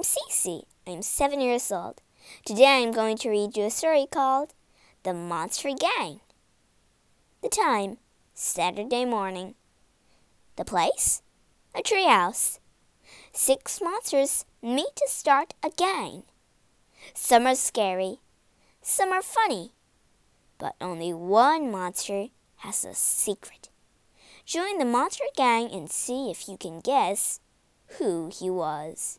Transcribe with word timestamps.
I'm 0.00 0.04
Cece. 0.04 0.62
I'm 0.86 1.02
seven 1.02 1.42
years 1.42 1.70
old. 1.70 2.00
Today 2.46 2.82
I'm 2.82 2.90
going 2.90 3.18
to 3.18 3.28
read 3.28 3.54
you 3.54 3.64
a 3.64 3.70
story 3.70 4.06
called 4.10 4.54
The 5.02 5.12
Monster 5.12 5.72
Gang. 5.78 6.20
The 7.42 7.50
time, 7.50 7.98
Saturday 8.32 9.04
morning. 9.04 9.56
The 10.56 10.64
place, 10.64 11.20
a 11.74 11.82
treehouse. 11.82 12.60
Six 13.34 13.82
monsters 13.82 14.46
meet 14.62 14.96
to 14.96 15.06
start 15.06 15.52
a 15.62 15.68
gang. 15.68 16.22
Some 17.12 17.46
are 17.46 17.54
scary, 17.54 18.20
some 18.80 19.12
are 19.12 19.20
funny, 19.20 19.72
but 20.56 20.76
only 20.80 21.12
one 21.12 21.70
monster 21.70 22.28
has 22.64 22.86
a 22.86 22.94
secret. 22.94 23.68
Join 24.46 24.78
the 24.78 24.86
monster 24.86 25.24
gang 25.36 25.70
and 25.70 25.90
see 25.90 26.30
if 26.30 26.48
you 26.48 26.56
can 26.56 26.80
guess 26.80 27.40
who 27.98 28.30
he 28.32 28.48
was. 28.48 29.18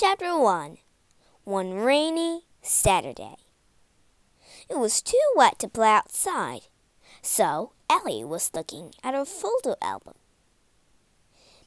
Chapter 0.00 0.38
1 0.38 0.78
One 1.42 1.74
rainy 1.74 2.42
Saturday. 2.62 3.34
It 4.70 4.78
was 4.78 5.02
too 5.02 5.20
wet 5.34 5.58
to 5.58 5.68
play 5.68 5.88
outside, 5.88 6.68
so 7.20 7.72
Ellie 7.90 8.22
was 8.22 8.52
looking 8.54 8.92
at 9.02 9.14
her 9.14 9.24
photo 9.24 9.74
album. 9.82 10.14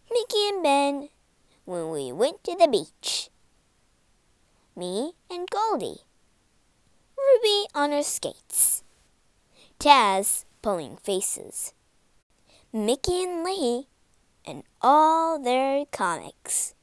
Mickey 0.10 0.48
and 0.48 0.64
Ben, 0.64 1.10
when 1.66 1.90
we 1.90 2.14
went 2.14 2.42
to 2.46 2.56
the 2.56 2.70
beach. 2.70 3.30
Me 4.78 5.12
and 5.30 5.50
Goldie. 5.50 6.06
Ruby 7.18 7.68
on 7.76 7.92
her 7.92 8.02
skates. 8.02 8.82
Taz 9.78 10.46
pulling 10.62 10.96
faces. 10.96 11.74
Mickey 12.72 13.24
and 13.24 13.44
Lee 13.44 13.88
and 14.46 14.64
all 14.82 15.38
their 15.38 15.84
comics. 15.92 16.76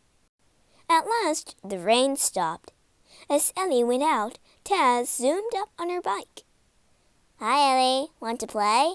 At 0.91 1.06
last 1.06 1.56
the 1.62 1.78
rain 1.78 2.17
stopped. 2.17 2.72
As 3.28 3.53
Ellie 3.56 3.84
went 3.84 4.03
out, 4.03 4.39
Taz 4.64 5.14
zoomed 5.14 5.55
up 5.55 5.69
on 5.78 5.91
her 5.91 6.00
bike. 6.00 6.44
Hi, 7.38 7.72
Ellie. 7.72 8.09
Want 8.21 8.41
to 8.41 8.47
play? 8.47 8.94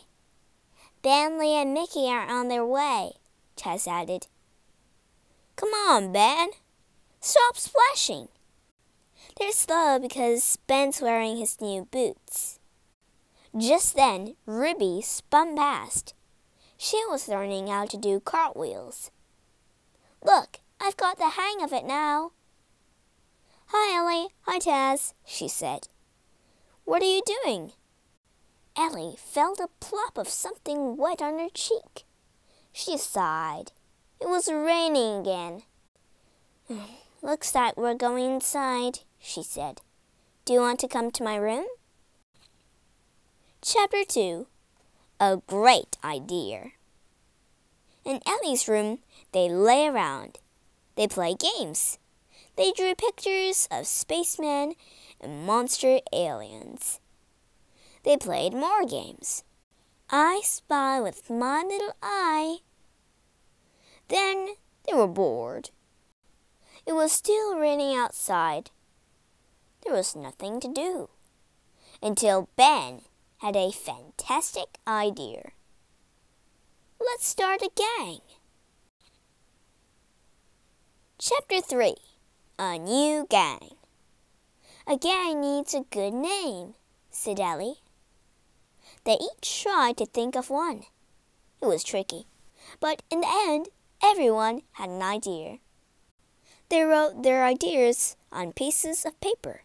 Ben, 1.04 1.38
Lee, 1.38 1.56
and 1.56 1.74
Mickey 1.74 2.08
are 2.08 2.28
on 2.28 2.48
their 2.48 2.66
way, 2.66 3.14
Taz 3.56 3.88
added. 3.88 4.28
Come 5.56 5.70
on, 5.70 6.12
Ben. 6.12 6.50
Stop 7.20 7.58
splashing. 7.58 8.30
They're 9.38 9.52
slow 9.52 10.00
because 10.00 10.58
Ben's 10.68 11.02
wearing 11.02 11.38
his 11.38 11.62
new 11.62 11.88
boots. 11.92 12.60
Just 13.56 13.96
then, 13.96 14.36
Ruby 14.46 15.02
spun 15.04 15.56
past. 15.56 16.14
She 16.78 16.98
was 17.10 17.28
learning 17.28 17.68
how 17.68 17.86
to 17.86 17.98
do 17.98 18.20
cartwheels. 18.20 19.12
Look, 20.24 20.60
I've 20.86 20.98
got 20.98 21.18
the 21.18 21.30
hang 21.30 21.64
of 21.64 21.72
it 21.72 21.86
now. 21.86 22.34
Hi, 23.68 23.98
Ellie. 23.98 24.28
Hi, 24.42 24.60
Taz, 24.60 25.14
she 25.26 25.48
said. 25.48 25.88
What 26.84 27.02
are 27.02 27.06
you 27.06 27.22
doing? 27.26 27.72
Ellie 28.76 29.16
felt 29.18 29.62
a 29.62 29.70
plop 29.80 30.18
of 30.18 30.28
something 30.28 30.98
wet 30.98 31.22
on 31.22 31.40
her 31.40 31.48
cheek. 31.54 32.04
She 32.74 32.98
sighed. 32.98 33.72
It 34.20 34.28
was 34.28 34.52
raining 34.52 35.22
again. 35.22 35.64
Looks 37.22 37.56
like 37.56 37.78
we're 37.78 37.96
going 37.96 38.34
inside, 38.34 39.00
she 39.18 39.42
said. 39.42 39.80
Do 40.44 40.52
you 40.52 40.60
want 40.60 40.82
to 40.82 40.90
come 40.90 41.12
to 41.12 41.24
my 41.24 41.38
room? 41.38 41.66
Chapter 43.62 44.04
2 44.06 44.48
A 45.22 45.38
Great 45.48 45.96
Idea. 46.04 46.72
In 48.04 48.20
Ellie's 48.28 48.68
room, 48.68 49.00
they 49.32 49.48
lay 49.48 49.88
around. 49.88 50.40
They 50.96 51.08
play 51.08 51.36
games. 51.36 51.98
They 52.56 52.72
drew 52.72 52.94
pictures 52.96 53.68
of 53.72 53.88
spacemen 53.88 54.76
and 55.20 55.46
monster 55.46 56.00
aliens. 56.12 57.00
They 58.04 58.18
played 58.18 58.54
more 58.54 58.86
games. 58.86 59.44
I 60.10 60.42
spy 60.44 61.02
with 61.02 61.30
my 61.30 61.64
little 61.64 61.96
eye. 62.04 62.58
Then 64.10 64.50
they 64.86 64.94
were 64.94 65.08
bored. 65.08 65.72
It 66.86 66.94
was 66.94 67.12
still 67.12 67.58
raining 67.58 67.96
outside. 67.96 68.70
There 69.84 69.94
was 69.94 70.16
nothing 70.16 70.60
to 70.60 70.68
do 70.68 71.10
until 72.02 72.50
Ben 72.56 73.02
had 73.38 73.56
a 73.56 73.72
fantastic 73.72 74.78
idea. 74.88 75.52
Let's 77.00 77.26
start 77.26 77.62
a 77.62 77.70
gang. 77.76 78.20
Chapter 81.26 81.62
3 81.62 81.96
A 82.60 82.78
New 82.78 83.26
Gang. 83.30 83.76
A 84.86 84.98
gang 84.98 85.40
needs 85.40 85.74
a 85.74 85.86
good 85.90 86.14
name, 86.14 86.74
said 87.12 87.40
Ellie. 87.40 87.76
They 89.06 89.14
each 89.14 89.62
tried 89.62 89.96
to 90.00 90.06
think 90.06 90.36
of 90.36 90.50
one. 90.50 90.84
It 91.62 91.68
was 91.68 91.82
tricky, 91.82 92.28
but 92.82 93.04
in 93.10 93.22
the 93.22 93.34
end, 93.48 93.70
everyone 94.04 94.64
had 94.74 94.90
an 94.90 95.02
idea. 95.02 95.60
They 96.68 96.82
wrote 96.84 97.24
their 97.24 97.46
ideas 97.46 98.18
on 98.30 98.52
pieces 98.52 99.06
of 99.06 99.18
paper. 99.22 99.62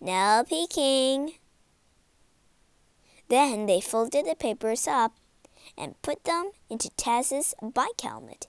No 0.00 0.44
peeking. 0.48 1.34
Then 3.28 3.66
they 3.66 3.82
folded 3.82 4.24
the 4.24 4.34
papers 4.34 4.88
up 4.88 5.12
and 5.76 6.00
put 6.00 6.24
them 6.24 6.52
into 6.70 6.88
Taz's 6.96 7.54
bike 7.60 8.00
helmet. 8.00 8.46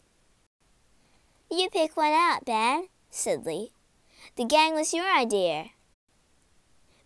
You 1.51 1.69
pick 1.69 1.95
one 1.95 2.11
out, 2.11 2.45
Ben, 2.45 2.87
said 3.09 3.45
Lee. 3.45 3.71
The 4.35 4.45
gang 4.45 4.73
was 4.73 4.93
your 4.93 5.05
idea. 5.05 5.71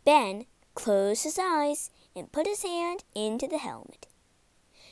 Ben 0.06 0.46
closed 0.74 1.24
his 1.24 1.38
eyes 1.38 1.90
and 2.16 2.32
put 2.32 2.48
his 2.48 2.64
hand 2.64 3.04
into 3.14 3.48
the 3.48 3.58
helmet. 3.58 4.08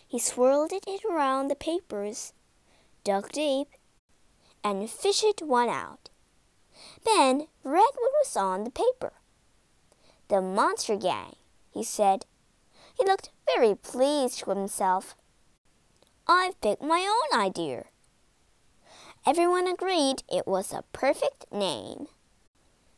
He 0.07 0.19
swirled 0.19 0.71
it 0.71 0.85
around 1.09 1.47
the 1.47 1.55
papers, 1.55 2.33
dug 3.03 3.31
deep, 3.31 3.69
and 4.63 4.89
fished 4.89 5.41
one 5.41 5.69
out. 5.69 6.09
Ben 7.05 7.47
read 7.63 7.91
what 7.95 8.11
was 8.19 8.35
on 8.35 8.63
the 8.63 8.71
paper. 8.71 9.13
The 10.27 10.41
Monster 10.41 10.97
Gang, 10.97 11.35
he 11.71 11.83
said. 11.83 12.25
He 12.97 13.05
looked 13.05 13.31
very 13.45 13.75
pleased 13.75 14.45
with 14.45 14.57
himself. 14.57 15.15
I've 16.27 16.59
picked 16.61 16.81
my 16.81 17.07
own 17.07 17.39
idea. 17.39 17.85
Everyone 19.27 19.65
agreed 19.65 20.21
it 20.31 20.45
was 20.45 20.71
a 20.71 20.83
perfect 20.93 21.51
name. 21.51 22.05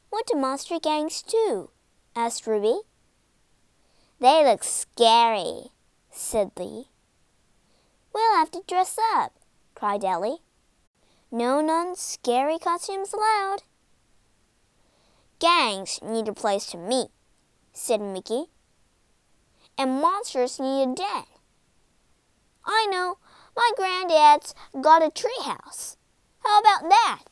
What 0.10 0.28
do 0.28 0.36
monster 0.36 0.78
gangs 0.78 1.22
do? 1.22 1.70
asked 2.18 2.46
Ruby. 2.46 2.82
They 4.20 4.44
look 4.44 4.66
scary, 4.66 5.72
said 6.12 6.52
Lee. 6.58 6.88
We'll 8.14 8.36
have 8.36 8.52
to 8.52 8.64
dress 8.68 8.98
up, 9.16 9.36
cried 9.74 10.04
Ellie. 10.04 10.40
No 11.32 11.62
non-scary 11.62 12.60
costumes 12.60 13.14
allowed. 13.14 13.64
Gangs 15.40 16.00
need 16.02 16.28
a 16.28 16.34
place 16.34 16.66
to 16.68 16.78
meet, 16.78 17.08
said 17.72 18.02
Mickey. 18.02 18.46
And 19.78 20.02
monsters 20.02 20.60
need 20.60 20.84
a 20.84 20.94
den. 20.94 21.24
I 22.66 22.86
know, 22.92 23.18
my 23.56 23.72
granddad's 23.78 24.54
got 24.82 25.02
a 25.02 25.10
treehouse. 25.10 25.97
How 26.48 26.60
about 26.62 26.90
that? 26.90 27.24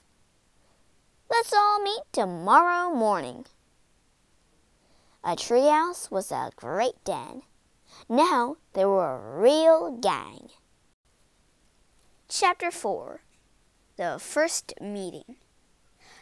Let's 1.32 1.54
all 1.54 1.82
meet 1.82 2.02
tomorrow 2.12 2.94
morning. 2.94 3.46
A 5.24 5.38
treehouse 5.38 6.12
was 6.12 6.34
a 6.34 6.52
great 6.58 7.02
den. 7.06 7.44
Now 8.10 8.58
they 8.74 8.84
were 8.84 9.16
a 9.16 9.40
real 9.40 9.90
gang. 9.92 10.50
Chapter 12.28 12.70
4 12.72 13.22
The 13.96 14.18
First 14.20 14.74
Meeting 14.82 15.38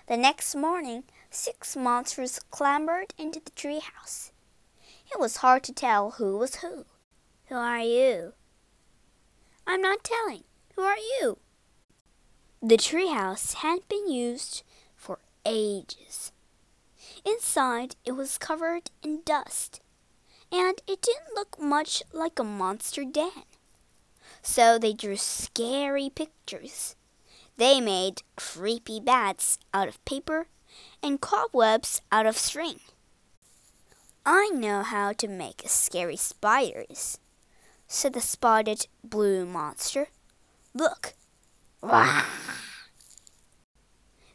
The 0.06 0.16
next 0.16 0.56
morning, 0.56 1.06
six 1.32 1.76
monsters 1.76 2.40
clambered 2.52 3.16
into 3.18 3.40
the 3.44 3.52
treehouse. 3.52 4.30
It 5.12 5.20
was 5.20 5.38
hard 5.38 5.64
to 5.64 5.74
tell 5.74 6.12
who 6.12 6.38
was 6.38 6.58
who. 6.58 6.86
Who 7.48 7.56
are 7.56 7.80
you? 7.80 8.34
I'm 9.66 9.82
not 9.82 10.04
telling. 10.04 10.44
Who 10.76 10.84
are 10.84 10.98
you? 11.20 11.40
The 12.66 12.78
treehouse 12.78 13.56
hadn't 13.56 13.90
been 13.90 14.10
used 14.10 14.64
for 14.96 15.20
ages. 15.46 16.32
Inside, 17.26 17.98
it 18.06 18.14
was 18.14 18.38
covered 18.38 18.90
in 19.04 19.20
dust, 19.26 19.82
and 20.50 20.82
it 20.88 21.02
didn't 21.02 21.36
look 21.36 21.60
much 21.60 22.04
like 22.14 22.40
a 22.40 22.44
monster 22.46 23.04
den. 23.04 23.44
So 24.42 24.80
they 24.80 24.94
drew 24.94 25.18
scary 25.18 26.10
pictures. 26.10 26.96
They 27.58 27.82
made 27.82 28.22
creepy 28.38 29.02
bats 29.02 29.60
out 29.74 29.90
of 29.90 30.04
paper 30.06 30.48
and 31.04 31.20
cobwebs 31.20 32.02
out 32.14 32.26
of 32.26 32.38
string. 32.38 32.80
I 34.26 34.52
know 34.54 34.84
how 34.84 35.12
to 35.12 35.28
make 35.28 35.64
scary 35.66 36.16
spiders, 36.16 37.20
said 37.90 38.14
the 38.14 38.22
spotted 38.22 38.88
blue 39.04 39.46
monster. 39.46 40.08
Look. 40.74 41.16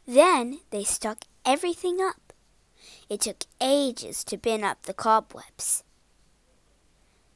Then 0.09 0.61
they 0.71 0.85
stuck 0.85 1.27
everything 1.45 2.01
up. 2.01 2.33
It 3.11 3.21
took 3.21 3.45
ages 3.61 4.25
to 4.25 4.39
bin 4.39 4.65
up 4.65 4.83
the 4.83 4.95
cobwebs. 4.95 5.85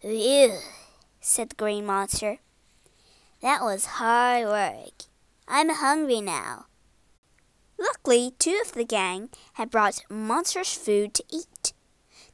Phew, 0.00 0.58
said 1.20 1.50
the 1.50 1.56
green 1.56 1.84
monster. 1.84 2.38
That 3.42 3.60
was 3.60 4.00
hard 4.00 4.46
work. 4.46 5.04
I'm 5.46 5.68
hungry 5.68 6.22
now. 6.22 6.66
Luckily, 7.78 8.32
two 8.38 8.58
of 8.64 8.72
the 8.72 8.84
gang 8.84 9.28
had 9.54 9.70
brought 9.70 10.04
monstrous 10.08 10.74
food 10.74 11.12
to 11.14 11.24
eat. 11.28 11.74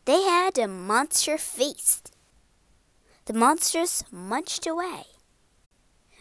They 0.04 0.22
had 0.22 0.56
a 0.56 0.68
monster 0.68 1.36
feast. 1.36 2.14
The 3.24 3.32
monsters 3.32 4.04
munched 4.12 4.68
away. 4.68 5.04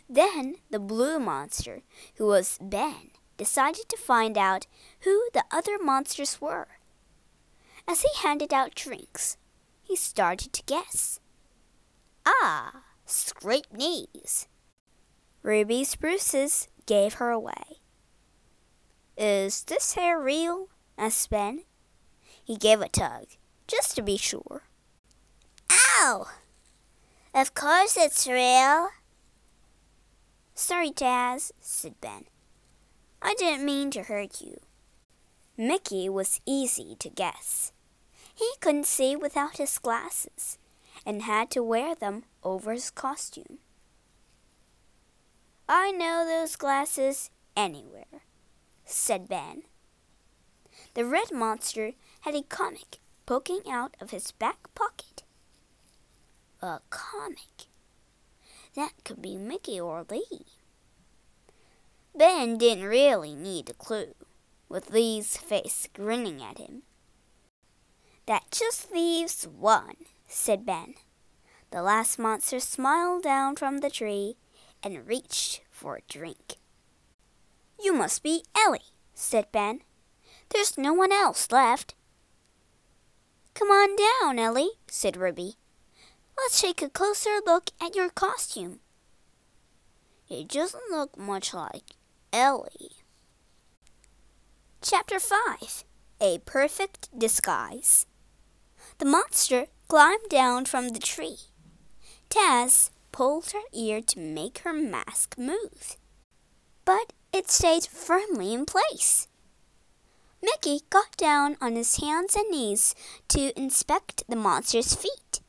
Then 0.09 0.55
the 0.71 0.79
blue 0.79 1.19
monster, 1.19 1.83
who 2.15 2.25
was 2.25 2.57
Ben, 2.59 3.11
decided 3.37 3.87
to 3.89 3.97
find 3.97 4.37
out 4.37 4.67
who 5.01 5.29
the 5.33 5.45
other 5.51 5.77
monsters 5.79 6.41
were. 6.41 6.67
As 7.87 8.01
he 8.01 8.09
handed 8.21 8.53
out 8.53 8.75
drinks, 8.75 9.37
he 9.81 9.95
started 9.95 10.51
to 10.53 10.63
guess. 10.63 11.19
Ah, 12.25 12.83
scrape 13.05 13.71
knees. 13.71 14.47
Ruby 15.43 15.83
Spruces 15.83 16.67
gave 16.85 17.15
her 17.15 17.29
away. 17.29 17.79
Is 19.17 19.63
this 19.63 19.93
hair 19.93 20.19
real? 20.19 20.67
asked 20.97 21.29
Ben. 21.29 21.63
He 22.43 22.57
gave 22.57 22.81
a 22.81 22.89
tug 22.89 23.27
just 23.67 23.95
to 23.95 24.01
be 24.01 24.17
sure. 24.17 24.63
Ow! 25.71 26.27
Of 27.33 27.53
course 27.53 27.97
it's 27.97 28.27
real. 28.27 28.89
Sorry, 30.53 30.91
Taz, 30.91 31.51
said 31.59 31.95
Ben. 32.01 32.25
I 33.21 33.33
didn't 33.35 33.65
mean 33.65 33.91
to 33.91 34.03
hurt 34.03 34.41
you. 34.41 34.59
Mickey 35.57 36.07
was 36.07 36.39
easy 36.45 36.95
to 36.99 37.09
guess. 37.09 37.71
He 38.35 38.49
couldn't 38.59 38.85
see 38.85 39.15
without 39.15 39.57
his 39.57 39.77
glasses 39.79 40.59
and 41.05 41.23
had 41.23 41.49
to 41.51 41.63
wear 41.63 41.95
them 41.95 42.23
over 42.43 42.71
his 42.71 42.91
costume. 42.91 43.57
I 45.67 45.91
know 45.91 46.25
those 46.25 46.55
glasses 46.55 47.29
anywhere, 47.55 48.23
said 48.85 49.27
Ben. 49.27 49.63
The 50.93 51.05
red 51.05 51.31
monster 51.31 51.93
had 52.21 52.35
a 52.35 52.43
comic 52.43 52.99
poking 53.25 53.61
out 53.69 53.97
of 53.99 54.11
his 54.11 54.31
back 54.31 54.73
pocket. 54.75 55.23
A 56.61 56.79
comic. 56.89 57.65
That 58.75 58.93
could 59.03 59.21
be 59.21 59.37
Mickey 59.37 59.79
or 59.79 60.05
Lee. 60.09 60.45
Ben 62.17 62.57
didn't 62.57 62.85
really 62.85 63.35
need 63.35 63.69
a 63.69 63.73
clue, 63.73 64.15
with 64.67 64.89
Lee's 64.89 65.37
face 65.37 65.87
grinning 65.93 66.41
at 66.41 66.57
him. 66.57 66.81
That 68.25 68.49
just 68.49 68.91
leaves 68.91 69.47
one, 69.47 69.97
said 70.25 70.65
Ben. 70.65 70.95
The 71.69 71.83
last 71.83 72.17
monster 72.17 72.59
smiled 72.59 73.21
down 73.21 73.55
from 73.55 73.79
the 73.79 73.91
tree 73.91 74.35
and 74.81 75.07
reached 75.07 75.61
for 75.69 75.97
a 75.97 76.11
drink. 76.11 76.55
You 77.79 77.93
must 77.93 78.23
be 78.23 78.43
Ellie, 78.55 78.93
said 79.13 79.51
Ben. 79.51 79.81
There's 80.49 80.75
no 80.75 80.93
one 80.93 81.11
else 81.11 81.51
left. 81.51 81.93
Come 83.53 83.67
on 83.67 83.95
down, 83.95 84.39
Ellie, 84.39 84.71
said 84.87 85.17
Ruby. 85.17 85.57
Let's 86.35 86.61
take 86.61 86.81
a 86.81 86.89
closer 86.89 87.41
look 87.45 87.69
at 87.79 87.95
your 87.95 88.09
costume. 88.09 88.79
It 90.29 90.47
doesn't 90.47 90.91
look 90.91 91.15
much 91.15 91.53
like 91.53 91.96
Ellie. 92.33 92.91
Chapter 94.81 95.17
5 95.17 95.85
A 96.19 96.39
Perfect 96.39 97.07
Disguise. 97.17 98.05
The 98.97 99.05
monster 99.05 99.67
climbed 99.87 100.29
down 100.29 100.65
from 100.65 100.89
the 100.89 100.99
tree. 100.99 101.37
Taz 102.29 102.89
pulled 103.13 103.51
her 103.51 103.61
ear 103.73 104.01
to 104.01 104.19
make 104.19 104.59
her 104.59 104.73
mask 104.73 105.37
move, 105.37 105.97
but 106.83 107.13
it 107.31 107.49
stayed 107.49 107.85
firmly 107.85 108.53
in 108.53 108.65
place. 108.65 109.29
Mickey 110.41 110.81
got 110.89 111.15
down 111.15 111.55
on 111.61 111.75
his 111.75 111.97
hands 111.97 112.35
and 112.35 112.49
knees 112.51 112.93
to 113.29 113.57
inspect 113.57 114.23
the 114.27 114.35
monster's 114.35 114.93
feet. 114.93 115.39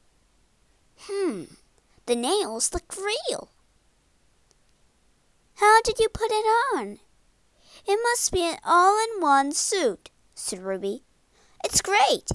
Hmm, 1.00 1.44
the 2.06 2.16
nails 2.16 2.72
look 2.72 2.94
real. 2.96 3.50
How 5.58 5.80
did 5.82 5.98
you 5.98 6.08
put 6.08 6.30
it 6.30 6.46
on? 6.76 6.98
It 7.86 7.98
must 8.02 8.32
be 8.32 8.42
an 8.42 8.58
all 8.64 8.98
in 8.98 9.20
one 9.20 9.52
suit, 9.52 10.10
said 10.34 10.60
Ruby. 10.60 11.02
It's 11.64 11.82
great. 11.82 12.30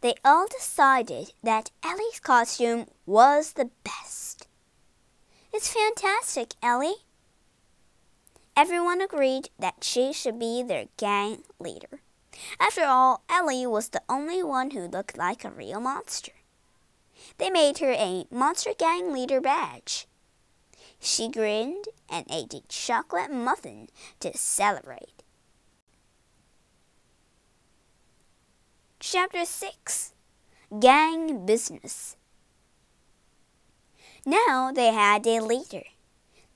They 0.00 0.14
all 0.24 0.46
decided 0.46 1.32
that 1.42 1.70
Ellie's 1.82 2.20
costume 2.20 2.86
was 3.04 3.52
the 3.52 3.70
best. 3.84 4.46
It's 5.52 5.72
fantastic, 5.72 6.54
Ellie, 6.62 7.06
Everyone 8.58 9.02
agreed 9.02 9.50
that 9.58 9.84
she 9.84 10.14
should 10.14 10.38
be 10.38 10.62
their 10.62 10.86
gang 10.96 11.42
leader. 11.60 12.00
After 12.58 12.84
all, 12.84 13.22
Ellie 13.28 13.66
was 13.66 13.90
the 13.90 14.00
only 14.08 14.42
one 14.42 14.70
who 14.70 14.88
looked 14.88 15.18
like 15.18 15.44
a 15.44 15.50
real 15.50 15.78
monster. 15.78 16.32
They 17.36 17.50
made 17.50 17.78
her 17.78 17.92
a 17.92 18.24
Monster 18.30 18.70
Gang 18.78 19.12
Leader 19.12 19.42
badge. 19.42 20.06
She 21.00 21.28
grinned 21.30 21.86
and 22.08 22.26
ate 22.30 22.54
a 22.54 22.62
chocolate 22.68 23.30
muffin 23.30 23.88
to 24.20 24.36
celebrate. 24.36 25.22
Chapter 28.98 29.44
6 29.44 30.14
Gang 30.80 31.46
Business 31.46 32.16
Now 34.24 34.72
they 34.74 34.92
had 34.92 35.26
a 35.26 35.40
leader. 35.40 35.84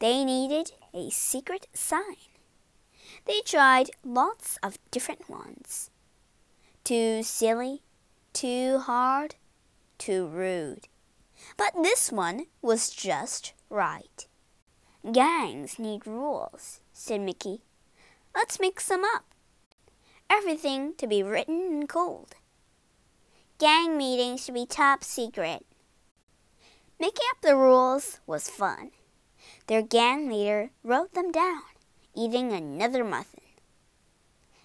They 0.00 0.24
needed 0.24 0.72
a 0.92 1.10
secret 1.10 1.68
sign. 1.74 2.16
They 3.26 3.40
tried 3.42 3.90
lots 4.04 4.58
of 4.62 4.78
different 4.90 5.28
ones. 5.28 5.90
Too 6.82 7.22
silly, 7.22 7.82
too 8.32 8.78
hard, 8.78 9.36
too 9.98 10.26
rude. 10.26 10.88
But 11.56 11.74
this 11.82 12.10
one 12.10 12.46
was 12.62 12.90
just 12.90 13.52
right. 13.68 14.26
Gangs 15.04 15.78
need 15.78 16.06
rules, 16.06 16.80
said 16.92 17.22
Mickey. 17.22 17.62
Let's 18.34 18.60
mix 18.60 18.86
them 18.86 19.02
up. 19.14 19.24
Everything 20.28 20.92
to 20.98 21.06
be 21.06 21.22
written 21.22 21.60
in 21.72 21.80
gold. 21.86 22.34
Gang 23.58 23.96
meetings 23.96 24.44
should 24.44 24.54
be 24.54 24.66
top 24.66 25.02
secret. 25.02 25.64
Making 27.00 27.26
up 27.30 27.40
the 27.40 27.56
rules 27.56 28.20
was 28.26 28.50
fun. 28.50 28.90
Their 29.68 29.80
gang 29.80 30.28
leader 30.28 30.70
wrote 30.84 31.14
them 31.14 31.32
down, 31.32 31.62
eating 32.14 32.52
another 32.52 33.02
muffin. 33.02 33.40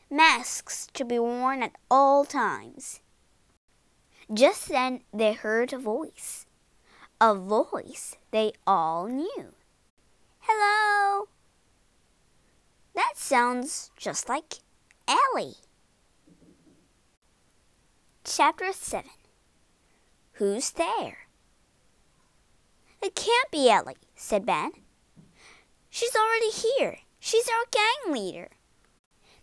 Masks 0.10 0.88
to 0.94 1.06
be 1.06 1.18
worn 1.18 1.64
at 1.64 1.78
all 1.90 2.26
times. 2.26 3.00
Just 4.32 4.68
then 4.68 5.02
they 5.14 5.32
heard 5.32 5.72
a 5.72 5.78
voice. 5.78 6.46
A 7.22 7.34
voice 7.34 8.18
they 8.32 8.52
all 8.68 9.08
knew. 9.08 9.54
Hello! 10.48 11.28
That 12.94 13.14
sounds 13.16 13.90
just 13.98 14.30
like 14.30 14.60
Ellie. 15.08 15.56
Chapter 18.24 18.72
7 18.72 19.10
Who's 20.34 20.70
there? 20.72 21.28
It 23.02 23.16
can't 23.16 23.50
be 23.52 23.70
Ellie, 23.72 23.96
said 24.16 24.46
Ben. 24.46 24.72
She's 25.90 26.16
already 26.16 26.52
here. 26.52 27.00
She's 27.20 27.48
our 27.48 27.66
gang 27.72 28.14
leader. 28.14 28.50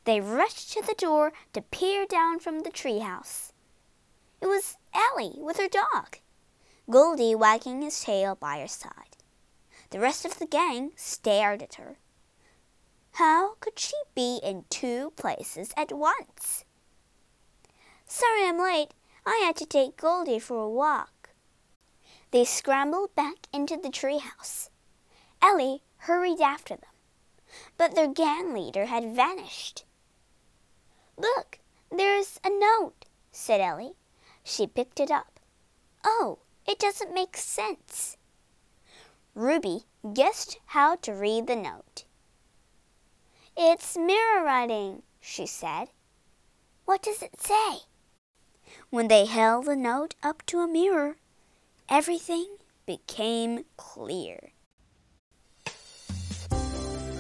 They 0.05 0.21
rushed 0.21 0.73
to 0.73 0.83
the 0.83 0.95
door 0.97 1.33
to 1.53 1.63
peer 1.63 2.07
down 2.07 2.39
from 2.39 2.61
the 2.61 2.71
treehouse. 2.71 3.53
It 4.41 4.47
was 4.47 4.77
Ellie 4.95 5.39
with 5.39 5.57
her 5.57 5.69
dog, 5.69 6.19
Goldie 6.89 7.35
wagging 7.35 7.83
his 7.83 8.01
tail 8.01 8.37
by 8.37 8.61
her 8.61 8.69
side. 8.69 9.12
The 9.93 10.01
rest 10.01 10.25
of 10.25 10.39
the 10.39 10.47
gang 10.47 10.93
stared 10.97 11.63
at 11.63 11.75
her. 11.75 11.99
How 13.13 13.57
could 13.61 13.79
she 13.79 13.93
be 14.15 14.41
in 14.43 14.65
two 14.71 15.13
places 15.17 15.75
at 15.77 15.93
once? 15.93 16.65
Sorry 18.07 18.47
I'm 18.47 18.59
late. 18.59 18.95
I 19.27 19.43
had 19.45 19.55
to 19.57 19.67
take 19.67 19.99
Goldie 19.99 20.39
for 20.39 20.63
a 20.63 20.69
walk. 20.69 21.35
They 22.31 22.47
scrambled 22.47 23.15
back 23.15 23.47
into 23.53 23.77
the 23.77 23.91
treehouse. 23.91 24.71
Ellie 25.43 25.83
hurried 25.99 26.41
after 26.41 26.75
them, 26.75 26.91
but 27.77 27.95
their 27.95 28.09
gang 28.09 28.55
leader 28.55 28.87
had 28.87 29.15
vanished. 29.15 29.85
Look, 31.19 31.59
there's 31.95 32.41
a 32.43 32.49
note, 32.49 33.05
said 33.31 33.61
Ellie. 33.61 33.93
She 34.43 34.67
picked 34.67 35.01
it 35.01 35.11
up. 35.11 35.39
Oh, 36.03 36.39
it 36.67 36.79
doesn't 36.79 37.13
make 37.13 37.37
sense. 37.37 38.17
Ruby 39.35 39.85
guessed 40.13 40.59
how 40.67 40.97
to 40.97 41.13
read 41.13 41.47
the 41.47 41.57
note. 41.57 42.05
It's 43.57 43.97
mirror 43.97 44.45
writing, 44.45 45.03
she 45.21 45.47
said. 45.47 45.89
What 46.85 47.03
does 47.03 47.23
it 47.23 47.41
say? 47.41 47.87
When 48.91 49.09
they 49.09 49.25
held 49.25 49.67
the 49.67 49.77
note 49.77 50.15
up 50.23 50.45
to 50.47 50.59
a 50.61 50.69
mirror, 50.69 51.17
everything 51.89 52.57
became 52.85 53.65
clear. 53.77 54.53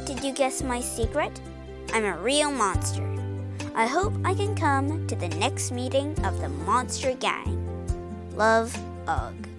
Did 0.04 0.22
you 0.22 0.32
guess 0.32 0.62
my 0.62 0.80
secret? 0.80 1.40
I'm 1.94 2.04
a 2.04 2.18
real 2.18 2.50
monster. 2.50 3.08
I 3.74 3.86
hope 3.86 4.12
I 4.24 4.34
can 4.34 4.54
come 4.54 5.06
to 5.06 5.16
the 5.16 5.28
next 5.28 5.72
meeting 5.72 6.18
of 6.24 6.40
the 6.40 6.48
Monster 6.50 7.14
Gang. 7.14 7.58
Love, 8.36 8.76
Ugg. 9.06 9.51